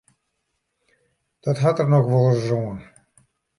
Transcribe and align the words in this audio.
Dat 1.43 1.59
hat 1.63 1.77
der 1.79 1.87
noch 1.91 2.09
wolris 2.11 2.49
oan. 2.59 2.79